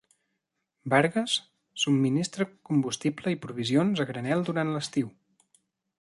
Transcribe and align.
Barges 0.93 1.35
subministra 1.83 2.47
combustible 2.71 3.35
i 3.37 3.41
provisions 3.47 4.05
a 4.05 4.11
granel 4.13 4.45
durant 4.49 4.77
l'estiu. 4.79 5.17